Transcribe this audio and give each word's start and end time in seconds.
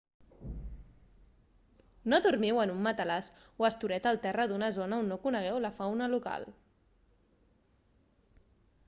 no 2.13 2.19
dormiu 2.27 2.61
en 2.63 2.73
un 2.77 2.81
matalàs 2.87 3.29
o 3.63 3.67
estoreta 3.69 4.13
al 4.13 4.19
terra 4.25 4.47
d'una 4.53 4.71
zona 4.79 4.99
on 5.03 5.13
no 5.13 5.19
conegueu 5.27 5.61
la 5.67 5.73
fauna 5.81 6.11
local 6.15 6.49